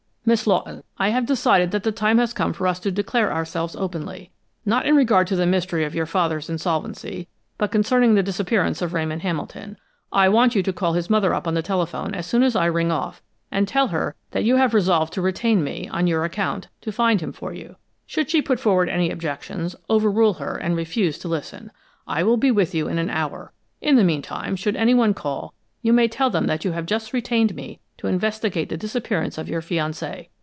"Miss 0.23 0.45
Lawton, 0.45 0.83
I 0.99 1.09
have 1.09 1.25
decided 1.25 1.71
that 1.71 1.81
the 1.81 1.91
time 1.91 2.19
has 2.19 2.31
come 2.31 2.53
for 2.53 2.67
us 2.67 2.79
to 2.81 2.91
declare 2.91 3.33
ourselves 3.33 3.75
openly 3.75 4.31
not 4.67 4.85
in 4.85 4.95
regard 4.95 5.25
to 5.27 5.35
the 5.35 5.47
mystery 5.47 5.83
of 5.83 5.95
your 5.95 6.05
father's 6.05 6.47
insolvency, 6.49 7.27
but 7.57 7.71
concerning 7.71 8.13
the 8.13 8.21
disappearance 8.23 8.83
of 8.83 8.93
Ramon 8.93 9.21
Hamilton. 9.21 9.77
I 10.11 10.29
want 10.29 10.53
you 10.53 10.61
to 10.61 10.71
call 10.71 10.93
his 10.93 11.09
mother 11.09 11.33
up 11.33 11.47
on 11.47 11.55
the 11.55 11.63
telephone 11.63 12.13
as 12.13 12.27
soon 12.27 12.43
as 12.43 12.55
I 12.55 12.67
ring 12.67 12.91
off, 12.91 13.21
and 13.51 13.67
tell 13.67 13.87
her 13.87 14.15
that 14.29 14.43
you 14.43 14.57
have 14.57 14.75
resolved 14.75 15.11
to 15.13 15.23
retain 15.23 15.63
me, 15.63 15.89
on 15.89 16.05
your 16.07 16.23
account, 16.23 16.67
to 16.81 16.91
find 16.93 17.19
him 17.19 17.33
for 17.33 17.51
you. 17.51 17.75
Should 18.05 18.29
she 18.29 18.43
put 18.43 18.59
forward 18.59 18.89
any 18.89 19.09
objections, 19.09 19.75
over 19.89 20.09
rule 20.09 20.35
her 20.35 20.55
and 20.55 20.75
refuse 20.77 21.17
to 21.17 21.27
listen. 21.29 21.71
I 22.07 22.21
will 22.23 22.37
be 22.37 22.51
with 22.51 22.75
you 22.75 22.87
in 22.87 22.99
an 22.99 23.09
hour. 23.09 23.53
In 23.81 23.95
the 23.95 24.03
meantime, 24.05 24.55
should 24.55 24.75
anyone 24.77 25.15
call, 25.15 25.55
you 25.81 25.91
may 25.91 26.07
tell 26.07 26.29
them 26.29 26.45
that 26.45 26.63
you 26.63 26.73
have 26.73 26.85
just 26.85 27.11
retained 27.11 27.55
me 27.55 27.79
to 27.97 28.07
investigate 28.07 28.69
the 28.69 28.77
disappearance 28.77 29.37
of 29.37 29.47
your 29.49 29.61
fiancé. 29.61 30.27